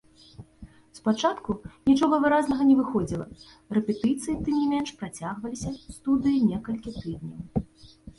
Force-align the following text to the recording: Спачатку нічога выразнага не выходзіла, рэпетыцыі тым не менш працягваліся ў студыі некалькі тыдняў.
Спачатку 0.99 1.51
нічога 1.89 2.15
выразнага 2.23 2.63
не 2.69 2.77
выходзіла, 2.79 3.27
рэпетыцыі 3.79 4.35
тым 4.47 4.55
не 4.61 4.65
менш 4.73 4.89
працягваліся 5.03 5.69
ў 5.73 5.99
студыі 5.99 6.39
некалькі 6.49 6.95
тыдняў. 7.03 7.63